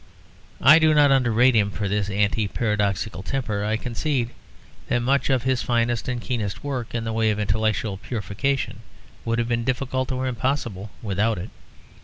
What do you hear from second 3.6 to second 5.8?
I concede that much of his